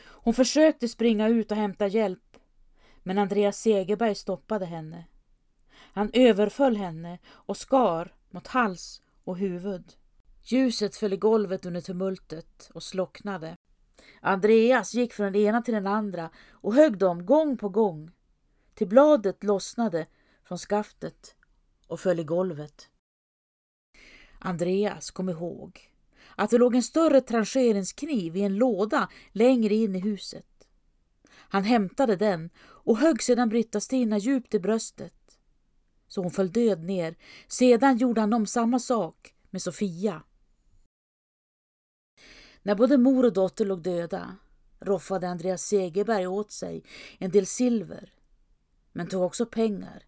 Hon 0.02 0.34
försökte 0.34 0.88
springa 0.88 1.28
ut 1.28 1.50
och 1.50 1.56
hämta 1.56 1.86
hjälp, 1.86 2.36
men 3.02 3.18
Andreas 3.18 3.60
Segerberg 3.60 4.14
stoppade 4.14 4.66
henne. 4.66 5.04
Han 5.72 6.10
överföll 6.12 6.76
henne 6.76 7.18
och 7.28 7.56
skar 7.56 8.14
mot 8.30 8.46
hals 8.46 9.02
och 9.24 9.38
huvud. 9.38 9.92
Ljuset 10.42 10.96
föll 10.96 11.12
i 11.12 11.16
golvet 11.16 11.66
under 11.66 11.80
tumultet 11.80 12.70
och 12.74 12.82
slocknade. 12.82 13.56
Andreas 14.20 14.94
gick 14.94 15.12
från 15.12 15.32
den 15.32 15.42
ena 15.42 15.62
till 15.62 15.74
den 15.74 15.86
andra 15.86 16.30
och 16.50 16.74
högg 16.74 16.98
dem 16.98 17.26
gång 17.26 17.56
på 17.56 17.68
gång 17.68 18.10
till 18.74 18.88
bladet 18.88 19.44
lossnade 19.44 20.06
från 20.44 20.58
skaftet 20.58 21.34
och 21.86 22.00
föll 22.00 22.20
i 22.20 22.24
golvet. 22.24 22.88
Andreas 24.38 25.10
kom 25.10 25.28
ihåg 25.28 25.90
att 26.36 26.50
det 26.50 26.58
låg 26.58 26.74
en 26.74 26.82
större 26.82 27.20
trancheringskniv 27.20 28.36
i 28.36 28.42
en 28.42 28.54
låda 28.54 29.08
längre 29.32 29.74
in 29.74 29.96
i 29.96 30.00
huset. 30.00 30.46
Han 31.32 31.64
hämtade 31.64 32.16
den 32.16 32.50
och 32.60 32.98
högg 32.98 33.22
sedan 33.22 33.48
Britta-Stina 33.48 34.18
djupt 34.18 34.54
i 34.54 34.60
bröstet. 34.60 35.38
Så 36.08 36.22
hon 36.22 36.30
föll 36.30 36.52
död 36.52 36.84
ner. 36.84 37.16
Sedan 37.48 37.96
gjorde 37.96 38.20
han 38.20 38.32
om 38.32 38.46
samma 38.46 38.78
sak 38.78 39.34
med 39.50 39.62
Sofia. 39.62 40.22
När 42.62 42.74
både 42.74 42.98
mor 42.98 43.24
och 43.24 43.32
dotter 43.32 43.64
låg 43.64 43.82
döda 43.82 44.36
roffade 44.80 45.28
Andreas 45.28 45.62
Segerberg 45.62 46.26
åt 46.26 46.52
sig 46.52 46.84
en 47.18 47.30
del 47.30 47.46
silver 47.46 48.12
men 48.92 49.08
tog 49.08 49.22
också 49.22 49.46
pengar, 49.46 50.04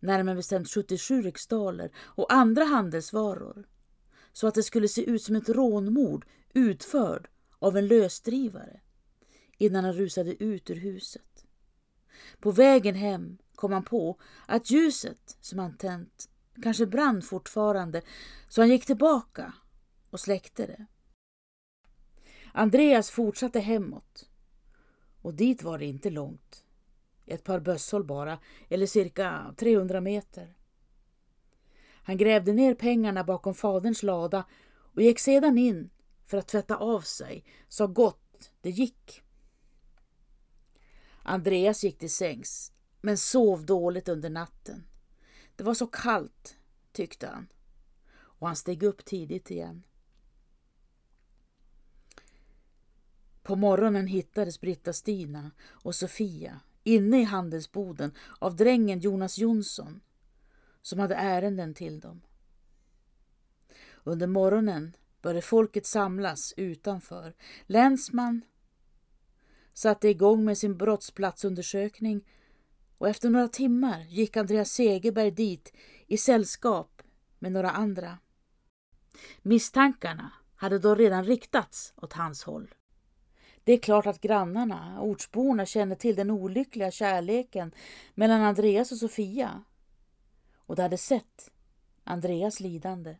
närmare 0.00 0.36
bestämt 0.36 0.68
77 0.68 1.22
riksdaler 1.22 1.90
och 1.96 2.32
andra 2.32 2.64
handelsvaror, 2.64 3.68
så 4.32 4.46
att 4.46 4.54
det 4.54 4.62
skulle 4.62 4.88
se 4.88 5.10
ut 5.10 5.22
som 5.22 5.36
ett 5.36 5.48
rånmord 5.48 6.26
utförd 6.54 7.28
av 7.58 7.76
en 7.76 7.86
lösdrivare 7.86 8.80
innan 9.58 9.84
han 9.84 9.94
rusade 9.94 10.44
ut 10.44 10.70
ur 10.70 10.76
huset. 10.76 11.46
På 12.40 12.50
vägen 12.50 12.94
hem 12.94 13.38
kom 13.54 13.72
han 13.72 13.84
på 13.84 14.20
att 14.46 14.70
ljuset 14.70 15.36
som 15.40 15.58
han 15.58 15.76
tänt 15.76 16.28
kanske 16.62 16.86
brann 16.86 17.22
fortfarande 17.22 18.02
så 18.48 18.60
han 18.60 18.70
gick 18.70 18.86
tillbaka 18.86 19.52
och 20.10 20.20
släckte 20.20 20.66
det. 20.66 20.86
Andreas 22.52 23.10
fortsatte 23.10 23.60
hemåt 23.60 24.28
och 25.22 25.34
dit 25.34 25.62
var 25.62 25.78
det 25.78 25.86
inte 25.86 26.10
långt 26.10 26.64
ett 27.26 27.44
par 27.44 27.60
bösshåll 27.60 28.04
bara, 28.04 28.38
eller 28.68 28.86
cirka 28.86 29.54
300 29.56 30.00
meter. 30.00 30.54
Han 32.04 32.16
grävde 32.16 32.52
ner 32.52 32.74
pengarna 32.74 33.24
bakom 33.24 33.54
faderns 33.54 34.02
lada 34.02 34.44
och 34.72 35.02
gick 35.02 35.18
sedan 35.18 35.58
in 35.58 35.90
för 36.26 36.38
att 36.38 36.48
tvätta 36.48 36.76
av 36.76 37.00
sig, 37.00 37.44
så 37.68 37.86
gott 37.86 38.52
det 38.60 38.70
gick. 38.70 39.22
Andreas 41.22 41.84
gick 41.84 41.98
till 41.98 42.10
sängs, 42.10 42.72
men 43.00 43.18
sov 43.18 43.66
dåligt 43.66 44.08
under 44.08 44.30
natten. 44.30 44.86
Det 45.56 45.64
var 45.64 45.74
så 45.74 45.86
kallt, 45.86 46.56
tyckte 46.92 47.26
han, 47.26 47.46
och 48.14 48.46
han 48.46 48.56
steg 48.56 48.82
upp 48.82 49.04
tidigt 49.04 49.50
igen. 49.50 49.82
På 53.52 53.56
morgonen 53.56 54.06
hittades 54.06 54.60
Britta-Stina 54.60 55.50
och 55.68 55.94
Sofia 55.94 56.60
inne 56.82 57.20
i 57.20 57.24
handelsboden 57.24 58.12
av 58.38 58.56
drängen 58.56 58.98
Jonas 58.98 59.38
Jonsson 59.38 60.00
som 60.82 60.98
hade 60.98 61.14
ärenden 61.14 61.74
till 61.74 62.00
dem. 62.00 62.22
Under 64.04 64.26
morgonen 64.26 64.96
började 65.22 65.42
folket 65.42 65.86
samlas 65.86 66.54
utanför. 66.56 67.34
Länsman 67.66 68.42
satte 69.72 70.08
igång 70.08 70.44
med 70.44 70.58
sin 70.58 70.76
brottsplatsundersökning 70.76 72.28
och 72.98 73.08
efter 73.08 73.30
några 73.30 73.48
timmar 73.48 74.00
gick 74.00 74.36
Andreas 74.36 74.70
Segerberg 74.70 75.30
dit 75.30 75.72
i 76.06 76.18
sällskap 76.18 77.02
med 77.38 77.52
några 77.52 77.70
andra. 77.70 78.18
Misstankarna 79.42 80.32
hade 80.54 80.78
då 80.78 80.94
redan 80.94 81.24
riktats 81.24 81.92
åt 81.96 82.12
hans 82.12 82.44
håll. 82.44 82.74
Det 83.64 83.72
är 83.72 83.78
klart 83.78 84.06
att 84.06 84.20
grannarna, 84.20 85.02
ortsborna, 85.02 85.66
kände 85.66 85.96
till 85.96 86.16
den 86.16 86.30
olyckliga 86.30 86.90
kärleken 86.90 87.74
mellan 88.14 88.40
Andreas 88.40 88.92
och 88.92 88.98
Sofia. 88.98 89.64
Och 90.54 90.76
de 90.76 90.82
hade 90.82 90.98
sett 90.98 91.50
Andreas 92.04 92.60
lidande. 92.60 93.16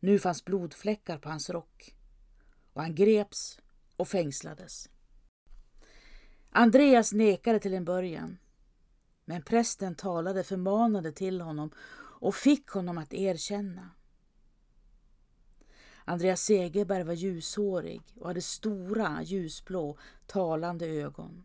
Nu 0.00 0.18
fanns 0.18 0.44
blodfläckar 0.44 1.18
på 1.18 1.28
hans 1.28 1.50
rock 1.50 1.96
och 2.72 2.82
han 2.82 2.94
greps 2.94 3.58
och 3.96 4.08
fängslades. 4.08 4.88
Andreas 6.50 7.12
nekade 7.12 7.58
till 7.58 7.74
en 7.74 7.84
början, 7.84 8.38
men 9.24 9.42
prästen 9.42 9.94
talade 9.94 10.44
förmanande 10.44 11.12
till 11.12 11.40
honom 11.40 11.70
och 12.20 12.34
fick 12.34 12.68
honom 12.68 12.98
att 12.98 13.14
erkänna. 13.14 13.90
Andreas 16.08 16.42
Segerberg 16.42 17.04
var 17.04 17.14
ljushårig 17.14 18.02
och 18.20 18.26
hade 18.26 18.42
stora 18.42 19.22
ljusblå 19.22 19.98
talande 20.26 20.86
ögon. 20.86 21.44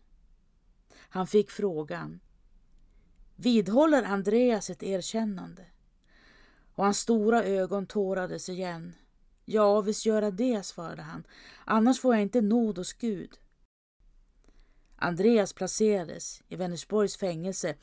Han 0.93 1.27
fick 1.27 1.51
frågan 1.51 2.19
Vidhåller 3.35 4.03
Andreas 4.03 4.69
ett 4.69 4.83
erkännande? 4.83 5.65
Och 6.75 6.83
hans 6.83 6.99
stora 6.99 7.43
ögon 7.43 7.85
tårades 7.85 8.49
igen. 8.49 8.93
Ja, 9.45 9.81
visst 9.81 10.05
göra 10.05 10.31
det, 10.31 10.65
svarade 10.65 11.01
han. 11.01 11.23
Annars 11.65 11.99
får 11.99 12.13
jag 12.15 12.21
inte 12.21 12.41
nåd 12.41 12.77
hos 12.77 12.93
Gud. 12.93 13.39
Andreas 14.95 15.53
placerades 15.53 16.43
i 16.47 16.55
Vänersborgs 16.55 17.17
fängelse 17.17 17.75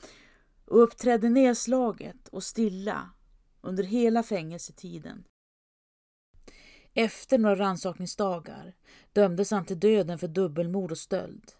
och 0.64 0.82
uppträdde 0.82 1.28
nedslaget 1.28 2.28
och 2.28 2.42
stilla 2.42 3.10
under 3.60 3.84
hela 3.84 4.22
fängelsetiden. 4.22 5.24
Efter 6.94 7.38
några 7.38 7.56
rannsakningsdagar 7.56 8.74
dömdes 9.12 9.50
han 9.50 9.66
till 9.66 9.80
döden 9.80 10.18
för 10.18 10.28
dubbelmord 10.28 10.90
och 10.90 10.98
stöld. 10.98 11.52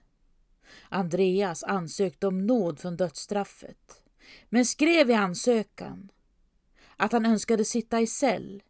Andreas 0.89 1.63
ansökte 1.65 2.27
om 2.27 2.47
nåd 2.47 2.81
från 2.81 2.97
dödsstraffet 2.97 4.03
men 4.49 4.67
skrev 4.67 5.11
i 5.11 5.15
ansökan 5.15 6.11
att 6.97 7.13
han 7.13 7.27
önskade 7.27 7.65
sitta 7.65 8.01
i 8.01 8.07
cell, 8.07 8.63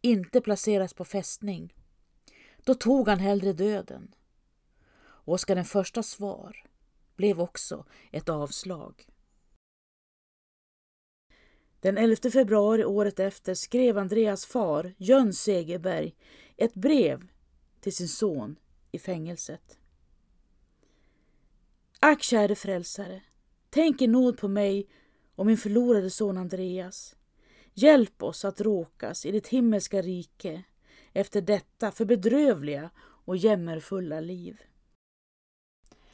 inte 0.00 0.40
placeras 0.40 0.94
på 0.94 1.04
fästning. 1.04 1.74
Då 2.64 2.74
tog 2.74 3.08
han 3.08 3.18
hellre 3.18 3.52
döden. 3.52 4.14
Oskar 5.08 5.54
den 5.54 5.64
förstas 5.64 6.08
svar 6.08 6.66
blev 7.16 7.40
också 7.40 7.84
ett 8.12 8.28
avslag. 8.28 9.06
Den 11.86 11.98
11 11.98 12.30
februari 12.30 12.84
året 12.84 13.20
efter 13.20 13.54
skrev 13.54 13.98
Andreas 13.98 14.46
far, 14.46 14.94
Jön 14.96 15.32
Segerberg, 15.32 16.14
ett 16.56 16.74
brev 16.74 17.26
till 17.80 17.94
sin 17.94 18.08
son 18.08 18.56
i 18.92 18.98
fängelset. 18.98 19.78
Ack 22.00 22.22
käre 22.22 22.54
frälsare, 22.54 23.22
tänk 23.70 24.02
i 24.02 24.06
nåd 24.06 24.38
på 24.38 24.48
mig 24.48 24.88
och 25.34 25.46
min 25.46 25.56
förlorade 25.56 26.10
son 26.10 26.38
Andreas. 26.38 27.16
Hjälp 27.74 28.22
oss 28.22 28.44
att 28.44 28.60
råkas 28.60 29.26
i 29.26 29.32
ditt 29.32 29.48
himmelska 29.48 30.02
rike 30.02 30.62
efter 31.12 31.40
detta 31.40 31.90
för 31.90 32.04
bedrövliga 32.04 32.90
och 32.98 33.36
jämmerfulla 33.36 34.20
liv. 34.20 34.60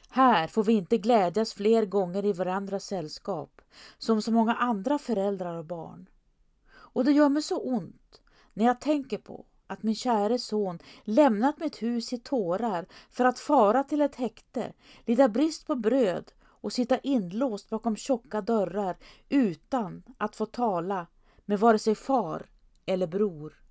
Här 0.09 0.47
får 0.47 0.63
vi 0.63 0.73
inte 0.73 0.97
glädjas 0.97 1.53
fler 1.53 1.85
gånger 1.85 2.25
i 2.25 2.33
varandras 2.33 2.85
sällskap 2.85 3.52
som 3.97 4.21
så 4.21 4.31
många 4.31 4.53
andra 4.53 4.99
föräldrar 4.99 5.55
och 5.57 5.65
barn. 5.65 6.09
Och 6.73 7.05
det 7.05 7.11
gör 7.11 7.29
mig 7.29 7.41
så 7.41 7.57
ont 7.57 8.21
när 8.53 8.65
jag 8.65 8.81
tänker 8.81 9.17
på 9.17 9.45
att 9.67 9.83
min 9.83 9.95
käre 9.95 10.39
son 10.39 10.79
lämnat 11.03 11.59
mitt 11.59 11.81
hus 11.81 12.13
i 12.13 12.17
tårar 12.17 12.85
för 13.09 13.25
att 13.25 13.39
fara 13.39 13.83
till 13.83 14.01
ett 14.01 14.15
häkte, 14.15 14.73
lida 15.05 15.29
brist 15.29 15.67
på 15.67 15.75
bröd 15.75 16.31
och 16.43 16.73
sitta 16.73 16.99
inlåst 16.99 17.69
bakom 17.69 17.95
tjocka 17.95 18.41
dörrar 18.41 18.97
utan 19.29 20.03
att 20.17 20.35
få 20.35 20.45
tala 20.45 21.07
med 21.45 21.59
vare 21.59 21.79
sig 21.79 21.95
far 21.95 22.45
eller 22.85 23.07
bror. 23.07 23.63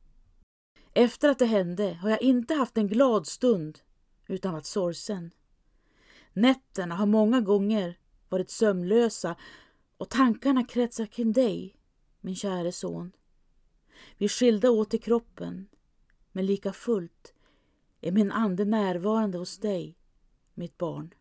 Efter 0.95 1.29
att 1.29 1.39
det 1.39 1.47
hände 1.47 1.99
har 2.03 2.11
jag 2.11 2.23
inte 2.23 2.55
haft 2.55 2.79
en 2.79 2.89
glad 2.89 3.27
stund 3.27 3.79
utan 4.27 4.53
varit 4.53 4.67
sorgsen. 4.67 5.31
Nätterna 6.33 6.95
har 6.95 7.07
många 7.07 7.41
gånger 7.41 7.99
varit 8.29 8.51
sömnlösa 8.51 9.37
och 10.03 10.09
tankarna 10.09 10.65
kretsar 10.65 11.07
kring 11.07 11.33
dig, 11.33 11.77
min 12.21 12.37
käre 12.37 12.73
son. 12.73 13.13
Vi 14.17 14.29
skilda 14.29 14.71
åt 14.71 14.95
i 14.95 14.99
kroppen, 14.99 15.69
men 16.33 16.47
lika 16.47 16.73
fullt 16.73 17.35
är 18.01 18.13
min 18.13 18.33
ande 18.33 18.65
närvarande 18.65 19.39
hos 19.39 19.59
dig, 19.59 19.97
mitt 20.55 20.79
barn. 20.79 21.15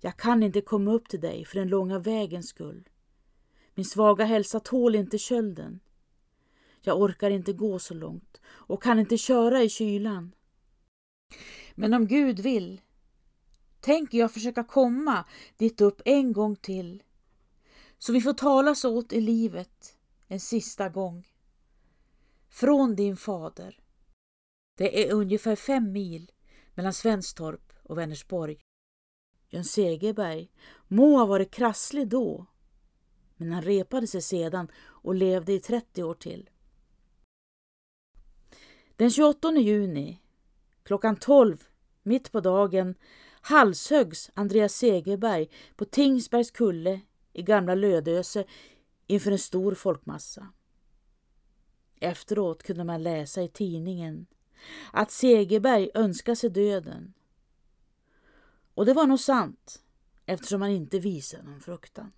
Jag 0.00 0.16
kan 0.16 0.42
inte 0.42 0.60
komma 0.60 0.92
upp 0.92 1.08
till 1.08 1.20
dig 1.20 1.44
för 1.44 1.58
den 1.58 1.68
långa 1.68 1.98
vägens 1.98 2.48
skull. 2.48 2.88
Min 3.74 3.84
svaga 3.84 4.24
hälsa 4.24 4.60
tål 4.60 4.94
inte 4.94 5.18
kölden. 5.18 5.80
Jag 6.80 7.00
orkar 7.00 7.30
inte 7.30 7.52
gå 7.52 7.78
så 7.78 7.94
långt 7.94 8.40
och 8.46 8.82
kan 8.82 8.98
inte 8.98 9.18
köra 9.18 9.62
i 9.62 9.68
kylan. 9.68 10.34
Men 11.74 11.94
om 11.94 12.06
Gud 12.06 12.40
vill 12.40 12.80
tänker 13.84 14.18
jag 14.18 14.32
försöka 14.32 14.64
komma 14.64 15.24
dit 15.56 15.80
upp 15.80 16.02
en 16.04 16.32
gång 16.32 16.56
till. 16.56 17.02
Så 17.98 18.12
vi 18.12 18.20
får 18.20 18.32
talas 18.32 18.84
åt 18.84 19.12
i 19.12 19.20
livet 19.20 19.96
en 20.28 20.40
sista 20.40 20.88
gång. 20.88 21.28
Från 22.48 22.96
din 22.96 23.16
fader. 23.16 23.80
Det 24.78 25.04
är 25.04 25.12
ungefär 25.12 25.56
fem 25.56 25.92
mil 25.92 26.32
mellan 26.74 26.92
Svenstorp 26.92 27.72
och 27.82 27.98
Vänersborg. 27.98 28.60
Jön 29.48 29.64
Segerberg 29.64 30.50
må 30.88 31.18
ha 31.18 31.26
varit 31.26 31.50
krasslig 31.50 32.08
då, 32.08 32.46
men 33.36 33.52
han 33.52 33.62
repade 33.62 34.06
sig 34.06 34.22
sedan 34.22 34.70
och 34.76 35.14
levde 35.14 35.52
i 35.52 35.60
30 35.60 36.02
år 36.02 36.14
till. 36.14 36.50
Den 38.96 39.10
28 39.10 39.52
juni 39.52 40.20
klockan 40.82 41.16
12 41.16 41.68
mitt 42.02 42.32
på 42.32 42.40
dagen 42.40 42.94
halshöggs 43.44 44.30
Andreas 44.34 44.74
Segerberg 44.74 45.48
på 45.76 45.84
Tingsbergs 45.84 46.50
kulle 46.50 47.00
i 47.32 47.42
gamla 47.42 47.74
Lödöse 47.74 48.44
inför 49.06 49.30
en 49.32 49.38
stor 49.38 49.74
folkmassa. 49.74 50.48
Efteråt 52.00 52.62
kunde 52.62 52.84
man 52.84 53.02
läsa 53.02 53.42
i 53.42 53.48
tidningen 53.48 54.26
att 54.92 55.10
Segerberg 55.10 55.90
önskade 55.94 56.36
sig 56.36 56.50
döden. 56.50 57.14
Och 58.74 58.86
det 58.86 58.94
var 58.94 59.06
nog 59.06 59.20
sant 59.20 59.82
eftersom 60.26 60.62
han 60.62 60.70
inte 60.70 60.98
visade 60.98 61.42
någon 61.42 61.60
fruktan. 61.60 62.12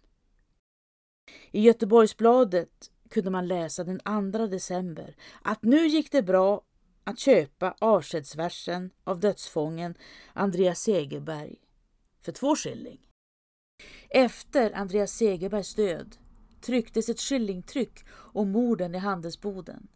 I 1.50 1.60
Göteborgsbladet 1.60 2.90
kunde 3.10 3.30
man 3.30 3.48
läsa 3.48 3.84
den 3.84 4.32
2 4.32 4.46
december 4.46 5.16
att 5.42 5.62
nu 5.62 5.86
gick 5.86 6.12
det 6.12 6.22
bra 6.22 6.62
att 7.06 7.18
köpa 7.18 7.74
avskedsversen 7.78 8.90
av 9.04 9.20
dödsfången 9.20 9.94
Andreas 10.32 10.80
Segerberg 10.80 11.56
för 12.20 12.32
två 12.32 12.56
skilling. 12.56 13.08
Efter 14.10 14.72
Andreas 14.72 15.12
Segerbergs 15.12 15.74
död 15.74 16.16
trycktes 16.60 17.08
ett 17.08 17.20
skillingtryck 17.20 18.04
om 18.10 18.50
morden 18.50 18.94
i 18.94 18.98
handelsboden. 18.98 19.88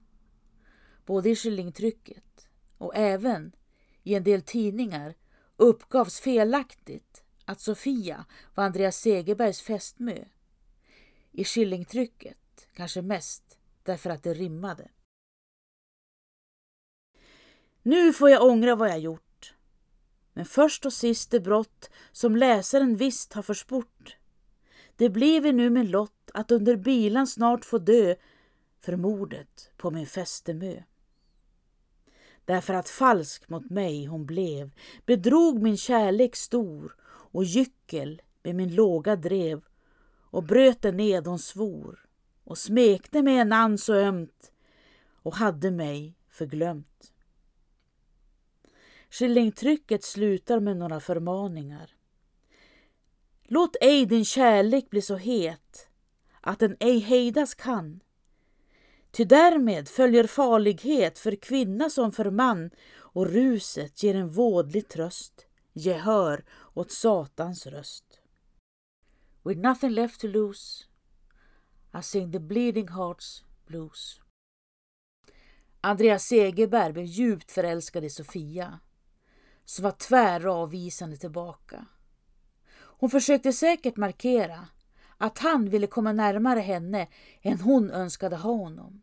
Både 1.06 1.30
i 1.30 1.36
skillingtrycket 1.36 2.48
och 2.78 2.96
även 2.96 3.52
i 4.02 4.14
en 4.14 4.24
del 4.24 4.42
tidningar 4.42 5.14
uppgavs 5.56 6.20
felaktigt 6.20 7.22
att 7.44 7.60
Sofia 7.60 8.24
var 8.54 8.64
Andreas 8.64 8.96
Segerbergs 8.96 9.60
fästmö. 9.60 10.24
I 11.32 11.44
skillingtrycket 11.44 12.68
kanske 12.74 13.02
mest 13.02 13.58
därför 13.82 14.10
att 14.10 14.22
det 14.22 14.34
rimmade. 14.34 14.88
Nu 17.82 18.12
får 18.12 18.30
jag 18.30 18.44
ångra 18.44 18.74
vad 18.74 18.88
jag 18.88 19.00
gjort. 19.00 19.54
Men 20.32 20.44
först 20.44 20.86
och 20.86 20.92
sist 20.92 21.30
det 21.30 21.40
brott 21.40 21.90
som 22.12 22.36
läsaren 22.36 22.96
visst 22.96 23.32
har 23.32 23.42
försport. 23.42 24.16
Det 24.96 25.10
blev 25.10 25.54
nu 25.54 25.70
min 25.70 25.90
lott 25.90 26.30
att 26.34 26.50
under 26.50 26.76
bilan 26.76 27.26
snart 27.26 27.64
få 27.64 27.78
dö 27.78 28.14
för 28.80 28.96
mordet 28.96 29.70
på 29.76 29.90
min 29.90 30.06
fästemö. 30.06 30.82
Därför 32.44 32.74
att 32.74 32.88
falsk 32.88 33.48
mot 33.48 33.70
mig 33.70 34.04
hon 34.06 34.26
blev, 34.26 34.70
bedrog 35.06 35.62
min 35.62 35.76
kärlek 35.76 36.36
stor 36.36 36.96
och 37.04 37.44
gyckel 37.44 38.22
med 38.42 38.54
min 38.54 38.74
låga 38.74 39.16
drev 39.16 39.64
och 40.30 40.42
bröt 40.42 40.82
den 40.82 40.96
ned 40.96 41.26
hon 41.26 41.38
svor 41.38 42.06
och 42.44 42.58
smekte 42.58 43.22
mig 43.22 43.36
en 43.36 43.52
ann 43.52 43.78
så 43.78 43.94
ömt 43.94 44.52
och 45.22 45.36
hade 45.36 45.70
mig 45.70 46.14
förglömt. 46.30 47.12
Skillingtrycket 49.10 50.04
slutar 50.04 50.60
med 50.60 50.76
några 50.76 51.00
förmaningar. 51.00 51.94
Låt 53.42 53.76
ej 53.80 54.06
din 54.06 54.24
kärlek 54.24 54.90
bli 54.90 55.02
så 55.02 55.16
het 55.16 55.88
att 56.40 56.58
den 56.58 56.76
ej 56.80 56.98
hejdas 56.98 57.54
kan. 57.54 58.00
Ty 59.10 59.24
därmed 59.24 59.88
följer 59.88 60.26
farlighet 60.26 61.18
för 61.18 61.36
kvinna 61.36 61.90
som 61.90 62.12
för 62.12 62.30
man 62.30 62.70
och 62.92 63.26
ruset 63.26 64.02
ger 64.02 64.14
en 64.14 64.28
vådlig 64.28 64.88
tröst, 64.88 65.46
gehör 65.72 66.44
åt 66.74 66.92
Satans 66.92 67.66
röst. 67.66 68.20
With 69.44 69.60
nothing 69.60 69.90
left 69.90 70.20
to 70.20 70.26
lose 70.26 70.84
I 71.98 72.02
sing 72.02 72.32
the 72.32 72.40
bleeding 72.40 72.88
hearts 72.88 73.44
blues. 73.66 74.20
Andreas 75.80 76.24
Segerberg 76.24 76.92
blev 76.92 77.04
djupt 77.04 77.52
förälskad 77.52 78.04
i 78.04 78.10
Sofia 78.10 78.80
som 79.70 79.82
var 79.82 79.90
tvär 79.90 80.46
avvisande 80.46 81.16
tillbaka. 81.16 81.86
Hon 82.72 83.10
försökte 83.10 83.52
säkert 83.52 83.96
markera 83.96 84.68
att 85.18 85.38
han 85.38 85.70
ville 85.70 85.86
komma 85.86 86.12
närmare 86.12 86.60
henne 86.60 87.08
än 87.42 87.60
hon 87.60 87.90
önskade 87.90 88.36
ha 88.36 88.52
honom. 88.52 89.02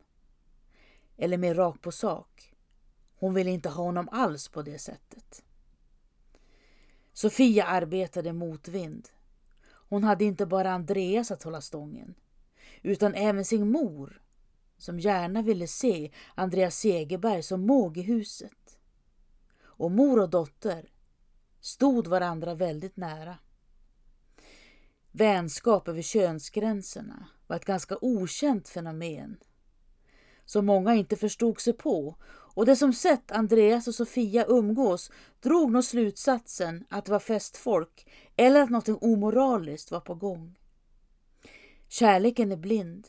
Eller 1.17 1.37
mer 1.37 1.55
rakt 1.55 1.81
på 1.81 1.91
sak, 1.91 2.53
hon 3.15 3.33
ville 3.33 3.51
inte 3.51 3.69
ha 3.69 3.83
honom 3.83 4.09
alls 4.11 4.47
på 4.47 4.61
det 4.61 4.79
sättet. 4.79 5.43
Sofia 7.13 7.65
arbetade 7.65 8.33
motvind. 8.33 9.09
Hon 9.89 10.03
hade 10.03 10.25
inte 10.25 10.45
bara 10.45 10.71
Andreas 10.71 11.31
att 11.31 11.43
hålla 11.43 11.61
stången, 11.61 12.15
utan 12.81 13.13
även 13.13 13.45
sin 13.45 13.71
mor 13.71 14.21
som 14.77 14.99
gärna 14.99 15.41
ville 15.41 15.67
se 15.67 16.11
Andreas 16.35 16.77
Segerberg 16.77 17.43
som 17.43 17.61
måg 17.61 17.97
i 17.97 18.01
huset. 18.01 18.56
Och 19.77 19.91
mor 19.91 20.19
och 20.19 20.29
dotter 20.29 20.89
stod 21.59 22.07
varandra 22.07 22.55
väldigt 22.55 22.97
nära. 22.97 23.37
Vänskap 25.11 25.87
över 25.87 26.01
könsgränserna 26.01 27.27
var 27.47 27.55
ett 27.55 27.65
ganska 27.65 27.97
okänt 28.01 28.69
fenomen 28.69 29.37
som 30.45 30.65
många 30.65 30.95
inte 30.95 31.15
förstod 31.15 31.61
sig 31.61 31.73
på 31.73 32.15
och 32.29 32.65
det 32.65 32.75
som 32.75 32.93
sett 32.93 33.31
Andreas 33.31 33.87
och 33.87 33.95
Sofia 33.95 34.45
umgås 34.47 35.11
drog 35.39 35.71
nog 35.71 35.83
slutsatsen 35.83 36.85
att 36.89 37.05
det 37.05 37.11
var 37.11 37.19
festfolk 37.19 38.07
eller 38.35 38.61
att 38.61 38.69
något 38.69 38.89
omoraliskt 38.89 39.91
var 39.91 39.99
på 39.99 40.15
gång. 40.15 40.59
Kärleken 41.87 42.51
är 42.51 42.57
blind, 42.57 43.07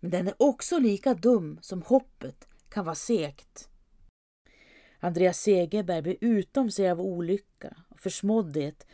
men 0.00 0.10
den 0.10 0.28
är 0.28 0.34
också 0.38 0.78
lika 0.78 1.14
dum 1.14 1.58
som 1.62 1.82
hoppet 1.82 2.48
kan 2.68 2.84
vara 2.84 2.94
segt. 2.94 3.68
Andreas 5.00 5.40
Segerberg 5.40 6.02
blev 6.02 6.16
utom 6.20 6.70
sig 6.70 6.90
av 6.90 7.00
olycka 7.00 7.76
och 7.88 8.00
försmåddhet 8.00 8.86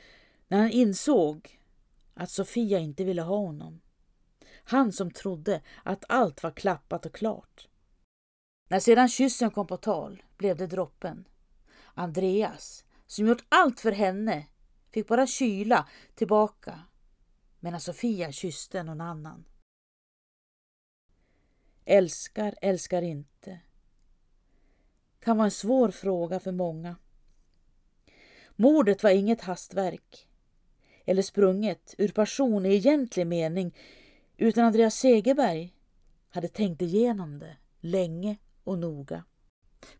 när 0.48 0.58
han 0.58 0.70
insåg 0.70 1.60
att 2.14 2.30
Sofia 2.30 2.78
inte 2.78 3.04
ville 3.04 3.22
ha 3.22 3.36
honom. 3.36 3.80
Han 4.64 4.92
som 4.92 5.10
trodde 5.10 5.62
att 5.84 6.04
allt 6.08 6.42
var 6.42 6.50
klappat 6.50 7.06
och 7.06 7.14
klart. 7.14 7.68
När 8.68 8.80
sedan 8.80 9.08
kyssen 9.08 9.50
kom 9.50 9.66
på 9.66 9.76
tal 9.76 10.22
blev 10.36 10.56
det 10.56 10.66
droppen. 10.66 11.28
Andreas, 11.94 12.84
som 13.06 13.26
gjort 13.26 13.44
allt 13.48 13.80
för 13.80 13.92
henne, 13.92 14.46
fick 14.92 15.08
bara 15.08 15.26
kyla 15.26 15.88
tillbaka 16.14 16.80
medan 17.60 17.80
Sofia 17.80 18.32
kysste 18.32 18.82
någon 18.82 19.00
annan. 19.00 19.44
Älskar, 21.84 22.54
älskar 22.62 23.02
inte. 23.02 23.60
Kan 25.26 25.36
vara 25.36 25.44
en 25.44 25.50
svår 25.50 25.90
fråga 25.90 26.40
för 26.40 26.52
många. 26.52 26.96
Mordet 28.56 29.02
var 29.02 29.10
inget 29.10 29.40
hastverk 29.40 30.28
eller 31.04 31.22
sprunget 31.22 31.94
ur 31.98 32.08
passion 32.08 32.66
i 32.66 32.68
egentlig 32.68 33.26
mening 33.26 33.74
utan 34.36 34.64
Andreas 34.64 34.94
Segerberg 34.94 35.74
hade 36.30 36.48
tänkt 36.48 36.82
igenom 36.82 37.38
det 37.38 37.56
länge 37.80 38.36
och 38.64 38.78
noga. 38.78 39.24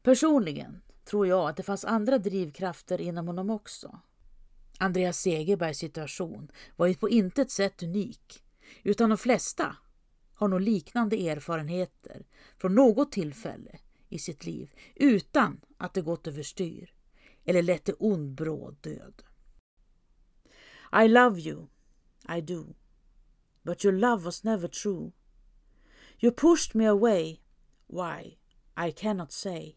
Personligen 0.03 0.83
tror 1.05 1.27
jag 1.27 1.49
att 1.49 1.57
det 1.57 1.63
fanns 1.63 1.85
andra 1.85 2.19
drivkrafter 2.19 3.01
inom 3.01 3.27
honom 3.27 3.51
också. 3.51 4.01
Andreas 4.79 5.19
Segerbergs 5.19 5.79
situation 5.79 6.51
var 6.77 6.87
ju 6.87 6.95
på 6.95 7.09
intet 7.09 7.51
sätt 7.51 7.83
unik, 7.83 8.45
utan 8.83 9.09
de 9.09 9.19
flesta 9.19 9.77
har 10.35 10.49
nog 10.49 10.61
liknande 10.61 11.29
erfarenheter 11.29 12.27
från 12.59 12.75
något 12.75 13.13
tillfälle 13.13 13.79
i 14.17 14.19
sitt 14.19 14.47
liv 14.47 14.71
utan 14.95 15.61
att 15.79 15.95
det 15.95 16.03
gått 16.03 16.27
överstyr 16.27 16.95
eller 17.45 17.63
lett 17.63 17.85
till 17.85 17.95
ond 17.99 18.35
bråd 18.35 18.77
död. 18.81 19.23
I 20.93 21.09
love 21.09 21.41
you, 21.41 21.69
I 22.29 22.41
do. 22.41 22.75
But 23.63 23.85
your 23.85 23.95
love 23.95 24.25
was 24.25 24.45
never 24.45 24.69
true. 24.69 25.13
You 26.19 26.33
pushed 26.33 26.75
me 26.75 26.87
away. 26.87 27.41
Why? 27.87 28.39
I 28.77 28.93
cannot 28.93 29.33
say. 29.33 29.77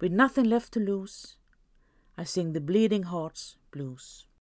With 0.00 0.12
nothing 0.12 0.48
left 0.48 0.72
to 0.72 0.80
lose, 0.80 1.36
I 2.16 2.24
sing 2.24 2.52
the 2.52 2.60
bleeding 2.60 3.04
heart's 3.04 3.56
blues. 3.70 4.26